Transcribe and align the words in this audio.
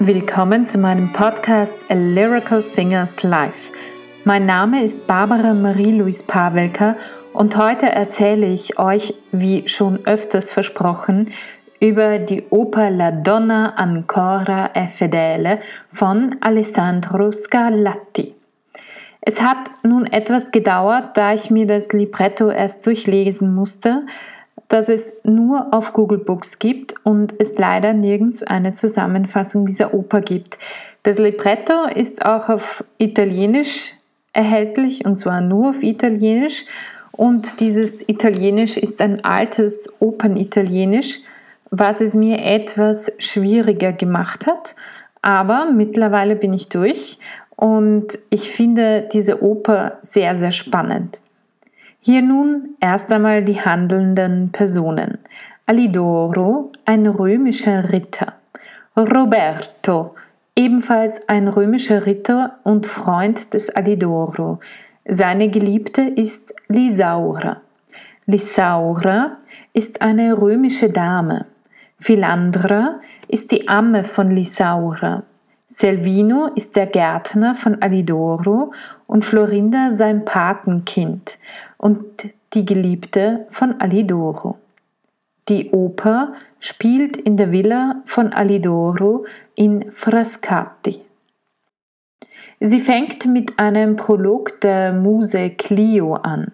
Willkommen 0.00 0.64
zu 0.64 0.78
meinem 0.78 1.12
Podcast 1.12 1.74
A 1.88 1.94
Lyrical 1.94 2.62
Singers 2.62 3.24
Life. 3.24 3.72
Mein 4.24 4.46
Name 4.46 4.84
ist 4.84 5.08
Barbara 5.08 5.52
Marie-Louise 5.52 6.22
Pavelka 6.24 6.96
und 7.32 7.56
heute 7.56 7.86
erzähle 7.86 8.46
ich 8.46 8.78
euch, 8.78 9.14
wie 9.32 9.66
schon 9.66 10.06
öfters 10.06 10.52
versprochen, 10.52 11.32
über 11.80 12.20
die 12.20 12.44
Oper 12.50 12.90
La 12.90 13.10
Donna 13.10 13.74
Ancora 13.74 14.70
e 14.72 14.86
Fedele 14.86 15.58
von 15.92 16.36
Alessandro 16.42 17.32
Scarlatti. 17.32 18.36
Es 19.20 19.42
hat 19.42 19.68
nun 19.82 20.06
etwas 20.06 20.52
gedauert, 20.52 21.16
da 21.16 21.34
ich 21.34 21.50
mir 21.50 21.66
das 21.66 21.92
Libretto 21.92 22.50
erst 22.50 22.86
durchlesen 22.86 23.52
musste, 23.52 24.06
dass 24.68 24.88
es 24.88 25.14
nur 25.24 25.68
auf 25.72 25.92
Google 25.92 26.18
Books 26.18 26.58
gibt 26.58 26.94
und 27.04 27.34
es 27.38 27.56
leider 27.58 27.94
nirgends 27.94 28.42
eine 28.42 28.74
Zusammenfassung 28.74 29.66
dieser 29.66 29.94
Oper 29.94 30.20
gibt. 30.20 30.58
Das 31.02 31.18
Libretto 31.18 31.86
ist 31.86 32.24
auch 32.24 32.48
auf 32.48 32.84
Italienisch 32.98 33.94
erhältlich 34.32 35.04
und 35.04 35.16
zwar 35.16 35.40
nur 35.40 35.70
auf 35.70 35.82
Italienisch 35.82 36.66
und 37.12 37.60
dieses 37.60 38.06
Italienisch 38.06 38.76
ist 38.76 39.00
ein 39.00 39.24
altes 39.24 39.92
Opernitalienisch, 40.00 41.20
was 41.70 42.00
es 42.00 42.14
mir 42.14 42.44
etwas 42.44 43.10
schwieriger 43.18 43.92
gemacht 43.92 44.46
hat, 44.46 44.76
aber 45.22 45.70
mittlerweile 45.72 46.36
bin 46.36 46.52
ich 46.52 46.68
durch 46.68 47.18
und 47.56 48.18
ich 48.30 48.52
finde 48.52 49.08
diese 49.12 49.42
Oper 49.42 49.98
sehr, 50.02 50.36
sehr 50.36 50.52
spannend. 50.52 51.20
Hier 52.00 52.22
nun 52.22 52.76
erst 52.80 53.12
einmal 53.12 53.42
die 53.42 53.60
handelnden 53.60 54.50
Personen. 54.52 55.18
Alidoro, 55.66 56.70
ein 56.86 57.06
römischer 57.06 57.92
Ritter. 57.92 58.34
Roberto, 58.96 60.14
ebenfalls 60.54 61.28
ein 61.28 61.48
römischer 61.48 62.06
Ritter 62.06 62.60
und 62.62 62.86
Freund 62.86 63.52
des 63.52 63.68
Alidoro. 63.70 64.60
Seine 65.06 65.50
Geliebte 65.50 66.02
ist 66.02 66.54
Lisaura. 66.68 67.62
Lisaura 68.26 69.38
ist 69.72 70.00
eine 70.00 70.40
römische 70.40 70.90
Dame. 70.90 71.46
Philandra 71.98 73.00
ist 73.26 73.50
die 73.50 73.68
Amme 73.68 74.04
von 74.04 74.30
Lisaura. 74.30 75.24
Selvino 75.66 76.50
ist 76.54 76.76
der 76.76 76.86
Gärtner 76.86 77.54
von 77.54 77.82
Alidoro 77.82 78.72
und 79.06 79.24
Florinda 79.24 79.90
sein 79.90 80.24
Patenkind 80.24 81.38
und 81.78 82.04
die 82.52 82.66
Geliebte 82.66 83.46
von 83.50 83.80
Alidoro. 83.80 84.58
Die 85.48 85.70
Oper 85.70 86.34
spielt 86.60 87.16
in 87.16 87.38
der 87.38 87.52
Villa 87.52 88.02
von 88.04 88.32
Alidoro 88.32 89.24
in 89.54 89.90
Frascati. 89.92 91.00
Sie 92.60 92.80
fängt 92.80 93.24
mit 93.24 93.58
einem 93.58 93.96
Prolog 93.96 94.60
der 94.60 94.92
Muse 94.92 95.50
Clio 95.50 96.14
an. 96.14 96.52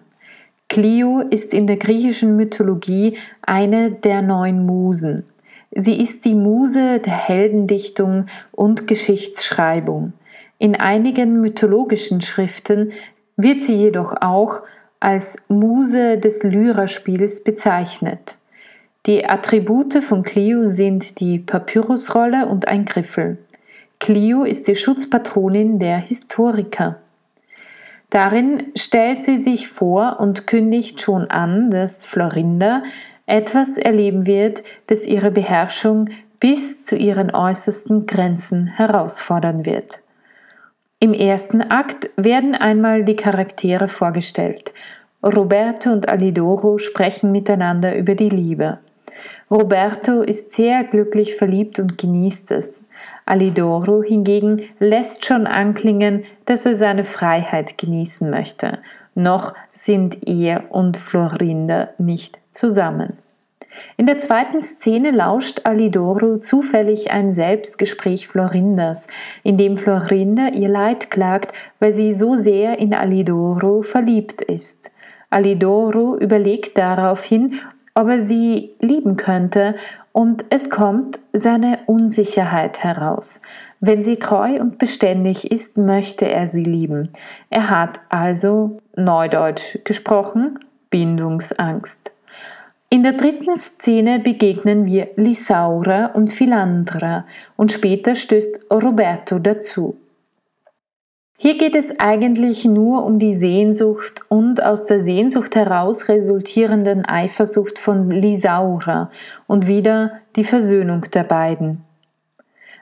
Clio 0.69 1.19
ist 1.19 1.53
in 1.53 1.67
der 1.67 1.77
griechischen 1.77 2.35
Mythologie 2.35 3.17
eine 3.41 3.91
der 3.91 4.21
neun 4.21 4.65
Musen. 4.65 5.25
Sie 5.71 5.99
ist 5.99 6.25
die 6.25 6.35
Muse 6.35 6.99
der 6.99 7.13
Heldendichtung 7.13 8.27
und 8.51 8.87
Geschichtsschreibung. 8.87 10.13
In 10.57 10.75
einigen 10.75 11.41
mythologischen 11.41 12.21
Schriften 12.21 12.93
wird 13.35 13.63
sie 13.63 13.75
jedoch 13.75 14.15
auch 14.21 14.61
als 15.05 15.37
Muse 15.49 16.17
des 16.17 16.41
Lyrerspiels 16.41 17.43
bezeichnet. 17.43 18.37
Die 19.05 19.29
Attribute 19.29 20.03
von 20.03 20.23
Clio 20.23 20.65
sind 20.65 21.19
die 21.19 21.37
Papyrusrolle 21.37 22.47
und 22.47 22.69
ein 22.69 22.85
Griffel. 22.85 23.37
Clio 23.99 24.43
ist 24.45 24.67
die 24.67 24.75
Schutzpatronin 24.75 25.77
der 25.77 25.99
Historiker. 25.99 26.95
Darin 28.09 28.71
stellt 28.75 29.23
sie 29.23 29.43
sich 29.43 29.67
vor 29.67 30.19
und 30.19 30.47
kündigt 30.47 31.01
schon 31.01 31.29
an, 31.29 31.69
dass 31.69 32.03
Florinda 32.03 32.81
etwas 33.27 33.77
erleben 33.77 34.25
wird, 34.25 34.63
das 34.87 35.05
ihre 35.05 35.29
Beherrschung 35.29 36.09
bis 36.39 36.83
zu 36.83 36.95
ihren 36.95 37.29
äußersten 37.29 38.07
Grenzen 38.07 38.65
herausfordern 38.65 39.67
wird. 39.67 40.01
Im 40.99 41.13
ersten 41.13 41.61
Akt 41.61 42.09
werden 42.15 42.55
einmal 42.55 43.03
die 43.03 43.15
Charaktere 43.15 43.87
vorgestellt. 43.87 44.73
Roberto 45.25 45.91
und 45.91 46.07
Alidoro 46.07 46.77
sprechen 46.77 47.31
miteinander 47.31 47.97
über 47.97 48.13
die 48.13 48.29
Liebe. 48.29 48.77
Roberto 49.49 50.21
ist 50.21 50.53
sehr 50.53 50.83
glücklich 50.83 51.35
verliebt 51.35 51.79
und 51.79 51.97
genießt 51.97 52.51
es. 52.51 52.83
Alidoro 53.25 54.03
hingegen 54.03 54.69
lässt 54.79 55.25
schon 55.25 55.47
anklingen, 55.47 56.25
dass 56.45 56.65
er 56.67 56.75
seine 56.75 57.03
Freiheit 57.03 57.79
genießen 57.79 58.29
möchte. 58.29 58.77
Noch 59.15 59.55
sind 59.71 60.27
er 60.27 60.65
und 60.69 60.97
Florinda 60.97 61.89
nicht 61.97 62.37
zusammen. 62.51 63.17
In 63.97 64.05
der 64.05 64.19
zweiten 64.19 64.61
Szene 64.61 65.11
lauscht 65.11 65.61
Alidoro 65.63 66.37
zufällig 66.37 67.11
ein 67.11 67.31
Selbstgespräch 67.31 68.27
Florindas, 68.27 69.07
in 69.43 69.57
dem 69.57 69.77
Florinda 69.77 70.49
ihr 70.49 70.69
Leid 70.69 71.09
klagt, 71.09 71.51
weil 71.79 71.91
sie 71.91 72.13
so 72.13 72.35
sehr 72.35 72.77
in 72.77 72.93
Alidoro 72.93 73.81
verliebt 73.81 74.41
ist. 74.41 74.91
Alidoro 75.29 76.17
überlegt 76.17 76.77
daraufhin, 76.77 77.59
ob 77.93 78.09
er 78.09 78.25
sie 78.25 78.71
lieben 78.79 79.17
könnte, 79.17 79.75
und 80.11 80.45
es 80.49 80.69
kommt 80.69 81.19
seine 81.33 81.79
Unsicherheit 81.87 82.83
heraus. 82.83 83.41
Wenn 83.81 84.01
sie 84.01 84.15
treu 84.15 84.61
und 84.61 84.77
beständig 84.77 85.51
ist, 85.51 85.77
möchte 85.77 86.29
er 86.29 86.47
sie 86.47 86.63
lieben. 86.63 87.09
Er 87.49 87.69
hat 87.69 87.99
also, 88.07 88.79
neudeutsch 88.95 89.77
gesprochen, 89.83 90.59
Bindungsangst. 90.89 92.11
In 92.89 93.03
der 93.03 93.13
dritten 93.13 93.53
Szene 93.55 94.19
begegnen 94.19 94.85
wir 94.85 95.09
Lisaura 95.17 96.07
und 96.07 96.31
Philandra 96.31 97.25
und 97.57 97.73
später 97.73 98.15
stößt 98.15 98.71
Roberto 98.71 99.39
dazu. 99.39 99.97
Hier 101.37 101.57
geht 101.57 101.75
es 101.75 101.99
eigentlich 101.99 102.63
nur 102.63 103.05
um 103.05 103.19
die 103.19 103.33
Sehnsucht 103.33 104.21
und 104.29 104.63
aus 104.63 104.85
der 104.85 105.01
Sehnsucht 105.01 105.55
heraus 105.55 106.07
resultierenden 106.07 107.05
Eifersucht 107.05 107.77
von 107.77 108.09
Lisaura 108.09 109.11
und 109.45 109.67
wieder 109.67 110.13
die 110.37 110.45
Versöhnung 110.45 111.01
der 111.13 111.25
beiden. 111.25 111.83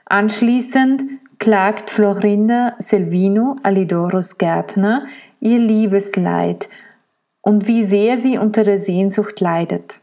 Anschließend 0.04 1.02
klagt 1.40 1.90
Florinda 1.90 2.74
Selvino, 2.78 3.56
Alidoros 3.64 4.38
Gärtner, 4.38 5.06
ihr 5.40 5.58
Liebesleid 5.58 6.68
und 7.42 7.66
wie 7.66 7.82
sehr 7.82 8.18
sie 8.18 8.38
unter 8.38 8.62
der 8.62 8.78
Sehnsucht 8.78 9.40
leidet. 9.40 9.98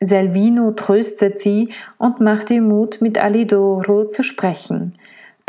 Selvino 0.00 0.72
tröstet 0.72 1.38
sie 1.38 1.68
und 1.98 2.20
macht 2.20 2.50
ihr 2.50 2.62
Mut, 2.62 3.02
mit 3.02 3.18
Alidoro 3.22 4.08
zu 4.08 4.22
sprechen. 4.22 4.94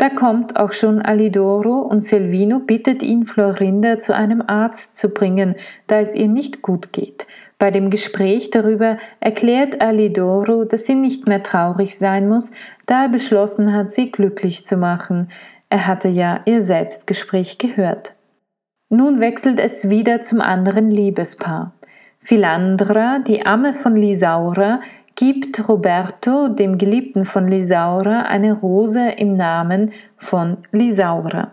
Da 0.00 0.08
kommt 0.08 0.56
auch 0.56 0.72
schon 0.72 1.02
Alidoro 1.02 1.80
und 1.80 2.00
Selvino 2.00 2.60
bittet 2.60 3.02
ihn, 3.02 3.26
Florinda 3.26 3.98
zu 3.98 4.14
einem 4.14 4.42
Arzt 4.46 4.96
zu 4.96 5.10
bringen, 5.10 5.56
da 5.88 6.00
es 6.00 6.14
ihr 6.14 6.26
nicht 6.26 6.62
gut 6.62 6.94
geht. 6.94 7.26
Bei 7.58 7.70
dem 7.70 7.90
Gespräch 7.90 8.48
darüber 8.48 8.96
erklärt 9.20 9.82
Alidoro, 9.82 10.64
dass 10.64 10.86
sie 10.86 10.94
nicht 10.94 11.28
mehr 11.28 11.42
traurig 11.42 11.98
sein 11.98 12.30
muss, 12.30 12.52
da 12.86 13.02
er 13.02 13.08
beschlossen 13.10 13.74
hat, 13.74 13.92
sie 13.92 14.10
glücklich 14.10 14.64
zu 14.64 14.78
machen. 14.78 15.30
Er 15.68 15.86
hatte 15.86 16.08
ja 16.08 16.40
ihr 16.46 16.62
Selbstgespräch 16.62 17.58
gehört. 17.58 18.14
Nun 18.88 19.20
wechselt 19.20 19.60
es 19.60 19.90
wieder 19.90 20.22
zum 20.22 20.40
anderen 20.40 20.90
Liebespaar. 20.90 21.74
Philandra, 22.20 23.18
die 23.18 23.44
Amme 23.44 23.74
von 23.74 23.96
Lisaura, 23.96 24.80
gibt 25.20 25.68
Roberto, 25.68 26.48
dem 26.48 26.78
Geliebten 26.78 27.26
von 27.26 27.46
Lisaura, 27.46 28.22
eine 28.22 28.54
Rose 28.54 29.10
im 29.18 29.36
Namen 29.36 29.92
von 30.16 30.56
Lisaura. 30.72 31.52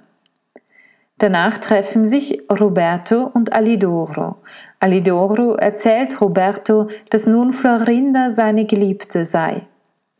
Danach 1.17 1.57
treffen 1.57 2.05
sich 2.05 2.43
Roberto 2.49 3.29
und 3.33 3.51
Alidoro. 3.51 4.37
Alidoro 4.79 5.55
erzählt 5.55 6.21
Roberto, 6.21 6.87
dass 7.09 7.27
nun 7.27 7.51
Florinda 7.51 8.29
seine 8.29 8.63
Geliebte 8.63 9.25
sei 9.25 9.63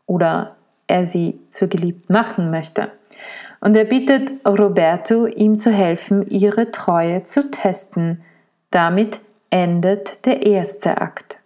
oder 0.04 0.56
er 0.86 1.06
sie 1.06 1.40
zur 1.48 1.68
Geliebten 1.68 2.12
machen 2.12 2.50
möchte. 2.50 2.90
Und 3.60 3.74
er 3.76 3.86
bittet 3.86 4.30
Roberto, 4.46 5.24
ihm 5.24 5.58
zu 5.58 5.72
helfen, 5.72 6.28
ihre 6.28 6.70
Treue 6.70 7.24
zu 7.24 7.50
testen. 7.50 8.22
Damit 8.70 9.20
endet 9.48 10.26
der 10.26 10.44
erste 10.44 11.00
Akt. 11.00 11.37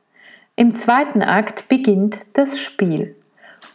Im 0.55 0.75
zweiten 0.75 1.23
Akt 1.23 1.69
beginnt 1.71 2.37
das 2.37 2.59
Spiel. 2.59 3.17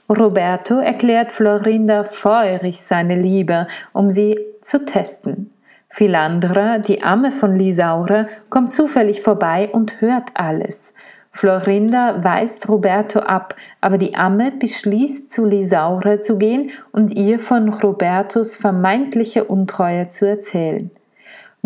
Roberto 0.07 0.75
erklärt 0.75 1.31
Florinda 1.31 2.03
feurig 2.03 2.81
seine 2.81 3.19
Liebe, 3.19 3.67
um 3.93 4.11
sie 4.11 4.39
zu 4.61 4.85
testen. 4.85 5.49
Philandra, 5.89 6.77
die 6.77 7.01
Amme 7.01 7.31
von 7.31 7.55
Lisaura, 7.55 8.27
kommt 8.49 8.71
zufällig 8.71 9.21
vorbei 9.23 9.69
und 9.71 10.01
hört 10.01 10.29
alles. 10.35 10.93
Florinda 11.31 12.23
weist 12.23 12.69
Roberto 12.69 13.21
ab, 13.21 13.55
aber 13.81 13.97
die 13.97 14.15
Amme 14.15 14.51
beschließt, 14.51 15.31
zu 15.31 15.45
Lisaura 15.45 16.21
zu 16.21 16.37
gehen 16.37 16.69
und 16.91 17.09
ihr 17.09 17.39
von 17.39 17.69
Robertos 17.73 18.55
vermeintlicher 18.55 19.49
Untreue 19.49 20.09
zu 20.09 20.27
erzählen. 20.27 20.91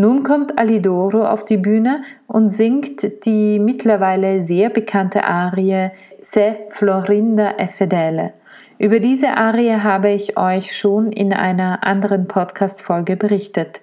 Nun 0.02 0.24
kommt 0.24 0.58
Alidoro 0.58 1.28
auf 1.28 1.46
die 1.46 1.58
Bühne 1.58 2.02
und 2.26 2.50
singt 2.50 3.24
die 3.24 3.60
mittlerweile 3.60 4.40
sehr 4.40 4.72
bekannte 4.72 5.26
Arie 5.26 5.92
Se 6.20 6.56
Florinda 6.72 7.52
è 7.60 7.68
fedele. 7.68 8.34
Über 8.80 9.00
diese 9.00 9.38
Arie 9.38 9.76
habe 9.76 10.10
ich 10.10 10.40
euch 10.40 10.76
schon 10.76 11.12
in 11.12 11.34
einer 11.34 11.88
anderen 11.88 12.28
Podcast-Folge 12.28 13.16
berichtet. 13.16 13.82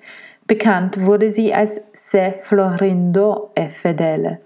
Bekannt 0.48 1.06
wurde 1.06 1.30
sie 1.30 1.54
als 1.54 1.82
Se 1.92 2.34
Florindo 2.42 3.52
è 3.54 3.68
fedele. 3.68 4.40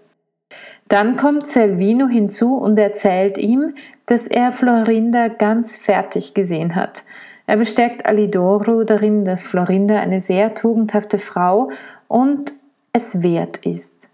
Dann 0.88 1.16
kommt 1.16 1.46
Selvino 1.46 2.06
hinzu 2.06 2.54
und 2.54 2.78
erzählt 2.78 3.38
ihm, 3.38 3.76
dass 4.04 4.26
er 4.26 4.52
Florinda 4.52 5.28
ganz 5.28 5.74
fertig 5.78 6.34
gesehen 6.34 6.74
hat. 6.74 7.02
Er 7.52 7.58
bestärkt 7.58 8.06
Alidoro 8.06 8.82
darin, 8.82 9.26
dass 9.26 9.42
Florinda 9.42 10.00
eine 10.00 10.20
sehr 10.20 10.54
tugendhafte 10.54 11.18
Frau 11.18 11.70
und 12.08 12.50
es 12.94 13.22
wert 13.22 13.58
ist. 13.58 14.08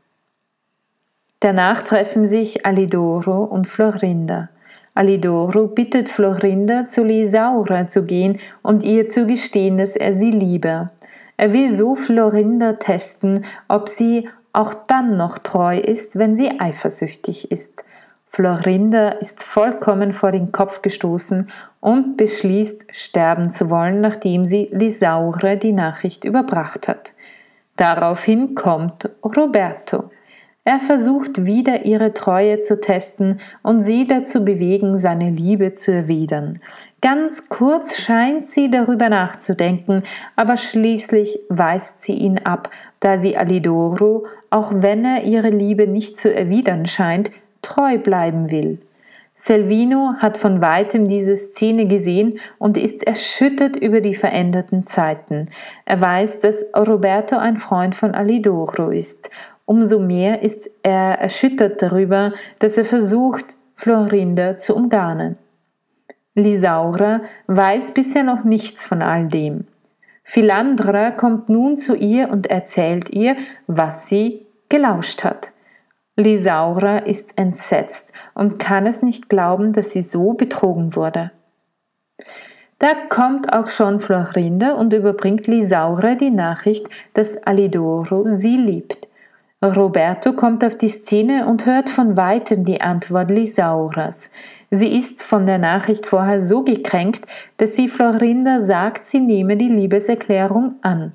Danach 1.39 1.83
treffen 1.83 2.25
sich 2.25 2.67
Alidoro 2.67 3.45
und 3.45 3.69
Florinda. 3.69 4.49
Alidoro 4.93 5.69
bittet 5.69 6.09
Florinda, 6.09 6.89
zu 6.89 7.05
Lisaura 7.05 7.87
zu 7.87 8.07
gehen 8.07 8.41
und 8.63 8.83
ihr 8.83 9.09
zu 9.09 9.25
gestehen, 9.25 9.77
dass 9.77 9.95
er 9.95 10.13
sie 10.13 10.33
liebe. 10.33 10.91
Er 11.37 11.53
will 11.53 11.73
so 11.73 11.95
Florinda 11.95 12.73
testen, 12.73 13.45
ob 13.69 13.89
sie 13.89 14.29
auch 14.53 14.75
dann 14.89 15.17
noch 15.17 15.39
treu 15.39 15.79
ist, 15.79 16.19
wenn 16.19 16.35
sie 16.35 16.59
eifersüchtig 16.59 17.53
ist. 17.53 17.85
Florinda 18.31 19.11
ist 19.11 19.45
vollkommen 19.45 20.13
vor 20.13 20.33
den 20.33 20.51
Kopf 20.51 20.83
gestoßen 20.83 21.51
und 21.81 22.17
beschließt, 22.17 22.85
sterben 22.93 23.51
zu 23.51 23.71
wollen, 23.71 24.01
nachdem 24.01 24.45
sie 24.45 24.69
Lisaure 24.73 25.57
die 25.57 25.73
Nachricht 25.73 26.25
überbracht 26.25 26.89
hat. 26.89 27.13
Daraufhin 27.77 28.55
kommt 28.55 29.09
Roberto. 29.23 30.11
Er 30.65 30.81
versucht 30.81 31.47
wieder 31.47 31.87
ihre 31.87 32.13
Treue 32.13 32.61
zu 32.61 32.79
testen 32.79 33.41
und 33.63 33.83
sie 33.85 34.07
dazu 34.07 34.45
bewegen, 34.45 34.99
seine 34.99 35.31
Liebe 35.31 35.77
zu 35.77 35.93
erwidern. 35.93 36.61
Ganz 37.01 37.49
kurz 37.49 37.97
scheint 37.97 38.47
sie 38.47 38.71
darüber 38.71 39.09
nachzudenken, 39.09 40.03
aber 40.37 40.59
schließlich 40.59 41.41
weist 41.49 42.03
sie 42.03 42.15
ihn 42.15 42.39
ab, 42.45 42.71
da 43.01 43.17
sie 43.17 43.37
Alidoro, 43.37 44.27
auch 44.51 44.73
wenn 44.75 45.05
er 45.07 45.23
ihre 45.23 45.51
Liebe 45.51 45.87
nicht 45.87 46.19
zu 46.19 46.35
erwidern 46.35 46.85
scheint, 46.85 47.31
treu 47.63 47.97
bleiben 47.97 48.51
will. 48.51 48.79
Selvino 49.41 50.15
hat 50.19 50.37
von 50.37 50.61
weitem 50.61 51.07
diese 51.07 51.37
Szene 51.37 51.87
gesehen 51.87 52.41
und 52.59 52.77
ist 52.77 53.07
erschüttert 53.07 53.77
über 53.77 54.01
die 54.01 54.17
veränderten 54.17 54.85
Zeiten. 54.85 55.47
Er 55.85 56.01
weiß, 56.01 56.41
dass 56.41 56.65
Roberto 56.77 57.37
ein 57.37 57.57
Freund 57.57 57.95
von 57.95 58.15
Alidoro 58.15 58.91
ist 58.91 59.31
Umso 59.69 59.99
mehr 59.99 60.43
ist 60.43 60.71
er 60.83 61.21
erschüttert 61.21 61.83
darüber, 61.83 62.33
dass 62.59 62.79
er 62.79 62.87
versucht, 62.87 63.55
Florinda 63.77 64.57
zu 64.57 64.75
umgarnen. 64.75 65.37
Lisaura 66.35 67.21
weiß 67.49 67.93
bisher 67.93 68.25
noch 68.25 68.45
nichts 68.45 68.87
von 68.87 69.03
all 69.03 69.29
dem. 69.29 69.67
Philandra 70.25 71.11
kommt 71.11 71.51
nun 71.51 71.77
zu 71.77 71.95
ihr 71.95 72.31
und 72.31 72.47
erzählt 72.47 73.11
ihr, 73.11 73.37
was 73.67 74.09
sie 74.09 74.47
gelauscht 74.71 75.23
hat. 75.23 75.53
Lisaura 76.19 76.99
ist 76.99 77.39
entsetzt 77.39 78.13
und 78.35 78.59
kann 78.59 78.87
es 78.87 79.03
nicht 79.03 79.29
glauben, 79.29 79.73
dass 79.73 79.93
sie 79.93 80.03
so 80.03 80.33
betrogen 80.35 80.97
wurde. 80.97 81.31
Da 82.81 82.89
kommt 83.09 83.53
auch 83.53 83.71
schon 83.71 84.01
Florinda 84.01 84.73
und 84.73 84.93
überbringt 84.93 85.47
Lisaura 85.47 86.17
die 86.17 86.31
Nachricht, 86.31 86.89
dass 87.15 87.41
Alidoro 87.47 88.25
sie 88.31 88.57
liebt. 88.57 89.07
Roberto 89.63 90.33
kommt 90.33 90.65
auf 90.65 90.77
die 90.77 90.89
Szene 90.89 91.47
und 91.47 91.67
hört 91.67 91.89
von 91.89 92.17
weitem 92.17 92.65
die 92.65 92.81
Antwort 92.81 93.31
Lisauras. 93.31 94.31
Sie 94.73 94.97
ist 94.97 95.23
von 95.23 95.47
der 95.47 95.59
Nachricht 95.59 96.07
vorher 96.07 96.41
so 96.41 96.65
gekränkt, 96.65 97.27
dass 97.59 97.77
sie 97.77 97.89
Florinda 97.89 98.59
sagt, 98.59 99.07
sie 99.07 99.21
nehme 99.21 99.57
die 99.57 99.69
Liebeserklärung 99.69 100.75
an. 100.83 101.13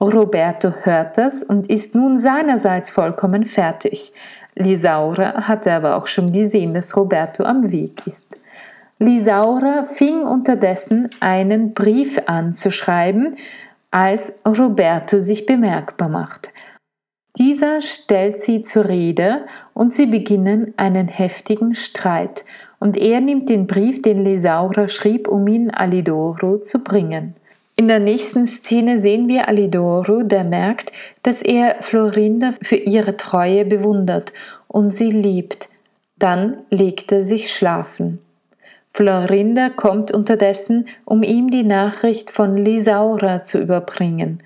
Roberto 0.00 0.72
hört 0.82 1.16
das 1.16 1.42
und 1.42 1.68
ist 1.70 1.94
nun 1.94 2.18
seinerseits 2.18 2.90
vollkommen 2.90 3.44
fertig. 3.44 4.12
Lisaura 4.56 5.46
hatte 5.46 5.72
aber 5.72 5.96
auch 5.96 6.06
schon 6.06 6.32
gesehen, 6.32 6.74
dass 6.74 6.96
Roberto 6.96 7.44
am 7.44 7.70
Weg 7.70 8.06
ist. 8.06 8.40
Lisaura 8.98 9.84
fing 9.84 10.22
unterdessen 10.22 11.10
einen 11.20 11.74
Brief 11.74 12.18
an 12.26 12.54
zu 12.54 12.70
schreiben, 12.70 13.36
als 13.90 14.40
Roberto 14.46 15.20
sich 15.20 15.44
bemerkbar 15.44 16.08
macht. 16.08 16.50
Dieser 17.36 17.82
stellt 17.82 18.40
sie 18.40 18.62
zur 18.62 18.88
Rede 18.88 19.44
und 19.74 19.94
sie 19.94 20.06
beginnen 20.06 20.72
einen 20.78 21.08
heftigen 21.08 21.74
Streit. 21.74 22.46
Und 22.78 22.96
er 22.96 23.20
nimmt 23.20 23.50
den 23.50 23.66
Brief, 23.66 24.00
den 24.00 24.24
Lesaura 24.24 24.88
schrieb, 24.88 25.28
um 25.28 25.46
ihn 25.46 25.70
Alidoro 25.70 26.58
zu 26.58 26.82
bringen. 26.82 27.34
In 27.78 27.88
der 27.88 28.00
nächsten 28.00 28.46
Szene 28.46 28.96
sehen 28.96 29.28
wir 29.28 29.48
Alidoro, 29.48 30.22
der 30.22 30.44
merkt, 30.44 30.92
dass 31.22 31.42
er 31.42 31.76
Florinda 31.82 32.54
für 32.62 32.76
ihre 32.76 33.18
Treue 33.18 33.66
bewundert 33.66 34.32
und 34.66 34.94
sie 34.94 35.10
liebt. 35.10 35.68
Dann 36.18 36.56
legt 36.70 37.12
er 37.12 37.20
sich 37.20 37.52
schlafen. 37.52 38.18
Florinda 38.94 39.68
kommt 39.68 40.10
unterdessen, 40.10 40.88
um 41.04 41.22
ihm 41.22 41.50
die 41.50 41.64
Nachricht 41.64 42.30
von 42.30 42.56
Lisaura 42.56 43.44
zu 43.44 43.60
überbringen. 43.60 44.42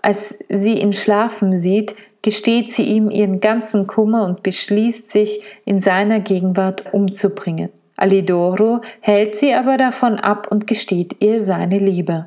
Als 0.00 0.38
sie 0.48 0.74
ihn 0.74 0.92
schlafen 0.92 1.56
sieht, 1.56 1.96
gesteht 2.22 2.70
sie 2.70 2.84
ihm 2.84 3.10
ihren 3.10 3.40
ganzen 3.40 3.88
Kummer 3.88 4.24
und 4.24 4.44
beschließt 4.44 5.10
sich, 5.10 5.42
in 5.64 5.80
seiner 5.80 6.20
Gegenwart 6.20 6.94
umzubringen. 6.94 7.70
Alidoro 7.96 8.82
hält 9.00 9.34
sie 9.34 9.52
aber 9.52 9.78
davon 9.78 10.20
ab 10.20 10.46
und 10.48 10.68
gesteht 10.68 11.16
ihr 11.18 11.40
seine 11.40 11.78
Liebe. 11.78 12.26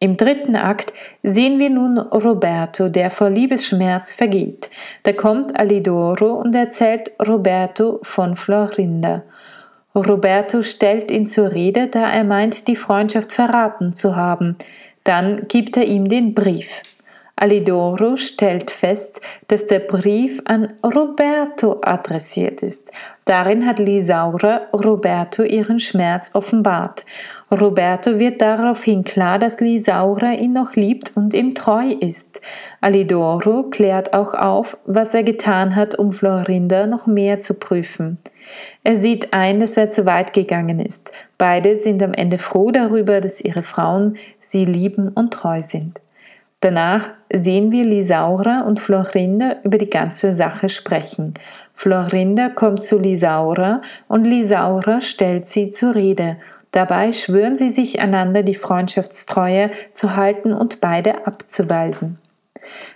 Im 0.00 0.16
dritten 0.16 0.54
Akt 0.54 0.92
sehen 1.24 1.58
wir 1.58 1.70
nun 1.70 1.98
Roberto, 1.98 2.88
der 2.88 3.10
vor 3.10 3.30
Liebesschmerz 3.30 4.12
vergeht. 4.12 4.70
Da 5.02 5.12
kommt 5.12 5.58
Alidoro 5.58 6.34
und 6.34 6.54
erzählt 6.54 7.10
Roberto 7.26 7.98
von 8.04 8.36
Florinda. 8.36 9.24
Roberto 9.96 10.62
stellt 10.62 11.10
ihn 11.10 11.26
zur 11.26 11.50
Rede, 11.50 11.88
da 11.88 12.10
er 12.10 12.22
meint, 12.22 12.68
die 12.68 12.76
Freundschaft 12.76 13.32
verraten 13.32 13.94
zu 13.94 14.14
haben. 14.14 14.56
Dann 15.02 15.48
gibt 15.48 15.76
er 15.76 15.86
ihm 15.86 16.08
den 16.08 16.32
Brief. 16.32 16.82
Alidoro 17.40 18.16
stellt 18.16 18.72
fest, 18.72 19.20
dass 19.46 19.68
der 19.68 19.78
Brief 19.78 20.40
an 20.44 20.70
Roberto 20.82 21.80
adressiert 21.82 22.64
ist. 22.64 22.90
Darin 23.26 23.64
hat 23.64 23.78
Lisaura 23.78 24.62
Roberto 24.72 25.44
ihren 25.44 25.78
Schmerz 25.78 26.32
offenbart. 26.34 27.04
Roberto 27.50 28.18
wird 28.18 28.40
daraufhin 28.40 29.04
klar, 29.04 29.38
dass 29.38 29.60
Lisaura 29.60 30.32
ihn 30.32 30.52
noch 30.52 30.74
liebt 30.74 31.12
und 31.14 31.32
ihm 31.32 31.54
treu 31.54 31.92
ist. 31.92 32.40
Alidoro 32.80 33.64
klärt 33.64 34.14
auch 34.14 34.34
auf, 34.34 34.76
was 34.84 35.14
er 35.14 35.22
getan 35.22 35.76
hat, 35.76 35.96
um 35.96 36.12
Florinda 36.12 36.86
noch 36.86 37.06
mehr 37.06 37.38
zu 37.38 37.54
prüfen. 37.54 38.18
Er 38.82 38.96
sieht 38.96 39.32
ein, 39.32 39.60
dass 39.60 39.76
er 39.76 39.90
zu 39.90 40.06
weit 40.06 40.32
gegangen 40.32 40.80
ist. 40.80 41.12
Beide 41.38 41.76
sind 41.76 42.02
am 42.02 42.14
Ende 42.14 42.38
froh 42.38 42.72
darüber, 42.72 43.20
dass 43.20 43.40
ihre 43.40 43.62
Frauen 43.62 44.16
sie 44.40 44.64
lieben 44.64 45.08
und 45.08 45.32
treu 45.32 45.62
sind. 45.62 46.00
Danach 46.60 47.10
sehen 47.32 47.70
wir 47.70 47.84
Lisaura 47.84 48.62
und 48.62 48.80
Florinda 48.80 49.56
über 49.62 49.78
die 49.78 49.90
ganze 49.90 50.32
Sache 50.32 50.68
sprechen. 50.68 51.34
Florinda 51.74 52.48
kommt 52.48 52.82
zu 52.82 52.98
Lisaura 52.98 53.80
und 54.08 54.24
Lisaura 54.24 55.00
stellt 55.00 55.46
sie 55.46 55.70
zur 55.70 55.94
Rede. 55.94 56.36
Dabei 56.72 57.12
schwören 57.12 57.54
sie 57.54 57.70
sich 57.70 58.00
einander 58.02 58.42
die 58.42 58.56
Freundschaftstreue 58.56 59.70
zu 59.94 60.16
halten 60.16 60.52
und 60.52 60.80
beide 60.80 61.26
abzuweisen. 61.26 62.18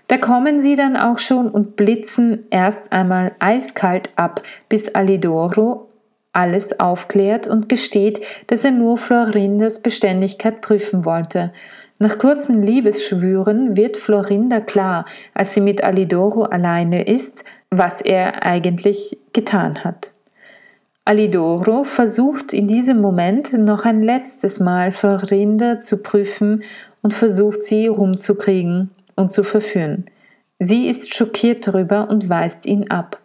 Da 0.09 0.19
kommen 0.19 0.61
sie 0.61 0.75
dann 0.75 0.97
auch 0.97 1.21
schon 1.21 1.49
und 1.49 1.77
blitzen 1.77 2.47
erst 2.51 2.93
einmal 2.93 3.33
eiskalt 3.39 4.11
ab, 4.17 4.43
bis 4.69 4.95
Alidoro 4.95 5.89
alles 6.33 6.81
aufklärt 6.81 7.47
und 7.47 7.69
gesteht, 7.69 8.25
dass 8.49 8.65
er 8.65 8.73
nur 8.73 8.99
Florindas 8.99 9.83
Beständigkeit 9.83 10.61
prüfen 10.61 11.05
wollte. 11.05 11.53
Nach 12.03 12.19
kurzen 12.19 12.65
Liebesschwüren 12.65 13.77
wird 13.77 13.97
Florinda 13.97 14.59
klar, 14.59 15.05
als 15.35 15.55
sie 15.55 15.61
mit 15.61 15.85
Alidoro 15.85 16.43
alleine 16.43 17.07
ist, 17.07 17.45
was 17.71 18.01
er 18.01 18.45
eigentlich 18.45 19.19
getan 19.33 19.85
hat. 19.85 20.13
Alidoro 21.05 21.85
versucht 21.85 22.55
in 22.55 22.67
diesem 22.67 23.01
Moment 23.01 23.53
noch 23.53 23.85
ein 23.85 24.03
letztes 24.03 24.59
Mal 24.59 24.91
Florinda 24.91 25.81
zu 25.81 25.99
prüfen 25.99 26.65
und 27.03 27.15
versucht 27.15 27.63
sie 27.63 27.87
rumzukriegen 27.87 28.91
und 29.15 29.31
zu 29.31 29.45
verführen. 29.45 30.07
Sie 30.59 30.89
ist 30.89 31.15
schockiert 31.15 31.69
darüber 31.69 32.11
und 32.11 32.29
weist 32.29 32.67
ihn 32.67 32.91
ab. 32.91 33.21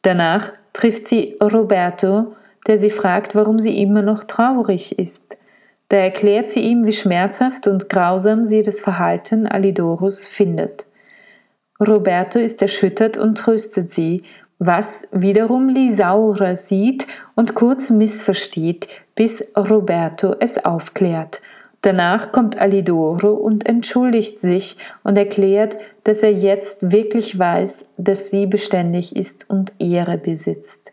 Danach 0.00 0.50
trifft 0.72 1.08
sie 1.08 1.36
Roberto, 1.42 2.34
der 2.66 2.78
sie 2.78 2.88
fragt, 2.88 3.34
warum 3.34 3.58
sie 3.58 3.82
immer 3.82 4.00
noch 4.00 4.24
traurig 4.24 4.98
ist. 4.98 5.36
Da 5.88 5.98
erklärt 5.98 6.50
sie 6.50 6.60
ihm, 6.60 6.86
wie 6.86 6.92
schmerzhaft 6.92 7.66
und 7.66 7.88
grausam 7.88 8.44
sie 8.44 8.62
das 8.62 8.80
Verhalten 8.80 9.46
Alidoros 9.46 10.26
findet. 10.26 10.86
Roberto 11.80 12.38
ist 12.38 12.62
erschüttert 12.62 13.16
und 13.16 13.36
tröstet 13.36 13.92
sie, 13.92 14.22
was 14.58 15.06
wiederum 15.12 15.68
Lisaura 15.68 16.54
sieht 16.54 17.06
und 17.34 17.54
kurz 17.54 17.90
missversteht, 17.90 18.88
bis 19.14 19.52
Roberto 19.56 20.34
es 20.38 20.64
aufklärt. 20.64 21.42
Danach 21.82 22.32
kommt 22.32 22.58
Alidoro 22.58 23.34
und 23.34 23.66
entschuldigt 23.66 24.40
sich 24.40 24.78
und 25.02 25.18
erklärt, 25.18 25.76
dass 26.04 26.22
er 26.22 26.32
jetzt 26.32 26.90
wirklich 26.92 27.38
weiß, 27.38 27.90
dass 27.98 28.30
sie 28.30 28.46
beständig 28.46 29.14
ist 29.16 29.50
und 29.50 29.72
Ehre 29.78 30.16
besitzt. 30.16 30.92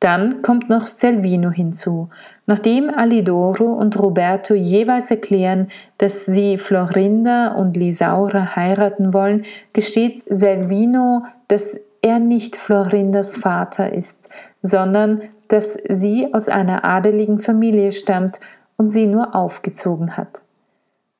Dann 0.00 0.40
kommt 0.40 0.70
noch 0.70 0.86
Selvino 0.86 1.50
hinzu. 1.50 2.08
Nachdem 2.46 2.90
Alidoro 2.90 3.64
und 3.64 3.98
Roberto 3.98 4.54
jeweils 4.54 5.10
erklären, 5.10 5.70
dass 5.98 6.26
sie 6.26 6.58
Florinda 6.58 7.52
und 7.54 7.76
Lisaura 7.76 8.56
heiraten 8.56 9.14
wollen, 9.14 9.44
gesteht 9.72 10.22
Selvino, 10.28 11.24
dass 11.46 11.80
er 12.02 12.18
nicht 12.18 12.56
Florindas 12.56 13.36
Vater 13.36 13.92
ist, 13.92 14.28
sondern 14.60 15.22
dass 15.48 15.78
sie 15.88 16.34
aus 16.34 16.48
einer 16.48 16.84
adeligen 16.84 17.38
Familie 17.38 17.92
stammt 17.92 18.40
und 18.76 18.90
sie 18.90 19.06
nur 19.06 19.36
aufgezogen 19.36 20.16
hat. 20.16 20.42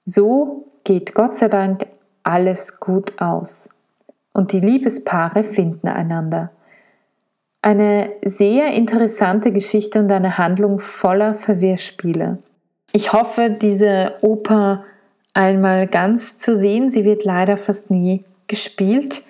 So 0.05 0.67
geht 0.83 1.15
Gott 1.15 1.37
sei 1.37 1.49
Dank 1.49 1.87
alles 2.25 2.81
gut 2.81 3.21
aus 3.21 3.69
und 4.33 4.53
die 4.53 4.61
Liebespaare 4.61 5.45
finden 5.45 5.87
einander. 5.87 6.51
Eine 7.63 8.11
sehr 8.25 8.73
interessante 8.73 9.53
Geschichte 9.53 10.01
und 10.01 10.11
eine 10.11 10.37
Handlung 10.37 10.81
voller 10.81 11.37
Verwirrspiele. 11.37 12.39
Ich 12.93 13.13
hoffe, 13.13 13.51
diese 13.51 14.15
Oper 14.21 14.85
einmal 15.33 15.87
ganz 15.87 16.39
zu 16.39 16.57
sehen. 16.57 16.91
Sie 16.91 17.05
wird 17.05 17.25
leider 17.25 17.57
fast 17.57 17.91
nie 17.91 18.25
gespielt. 18.49 19.23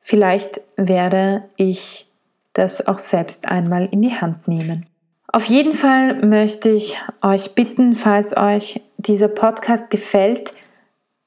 Vielleicht 0.00 0.60
werde 0.76 1.44
ich 1.54 2.10
das 2.52 2.86
auch 2.86 2.98
selbst 2.98 3.48
einmal 3.48 3.88
in 3.90 4.02
die 4.02 4.14
Hand 4.14 4.48
nehmen. 4.48 4.86
Auf 5.32 5.44
jeden 5.44 5.72
Fall 5.72 6.26
möchte 6.26 6.70
ich 6.70 7.00
euch 7.22 7.54
bitten, 7.54 7.94
falls 7.94 8.36
euch 8.36 8.80
dieser 8.96 9.28
Podcast 9.28 9.90
gefällt, 9.90 10.54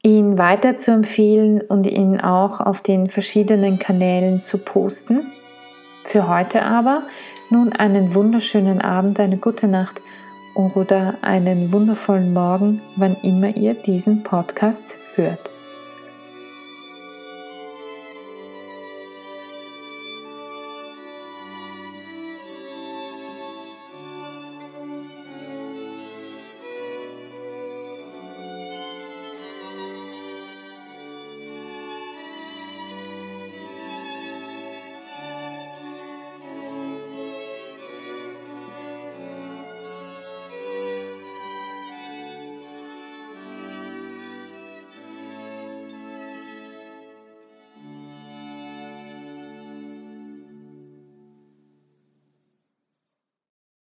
ihn 0.04 0.38
weiter 0.38 0.78
zu 0.78 0.92
empfehlen 0.92 1.62
und 1.62 1.86
ihn 1.88 2.20
auch 2.20 2.60
auf 2.60 2.82
den 2.82 3.10
verschiedenen 3.10 3.80
Kanälen 3.80 4.42
zu 4.42 4.58
posten. 4.58 5.26
Für 6.10 6.28
heute 6.28 6.64
aber 6.64 7.04
nun 7.52 7.72
einen 7.72 8.16
wunderschönen 8.16 8.82
Abend, 8.82 9.20
eine 9.20 9.38
gute 9.38 9.68
Nacht 9.68 10.02
oder 10.56 11.14
einen 11.22 11.72
wundervollen 11.72 12.34
Morgen, 12.34 12.82
wann 12.96 13.16
immer 13.22 13.56
ihr 13.56 13.76
diesen 13.76 14.24
Podcast 14.24 14.96
hört. 15.14 15.52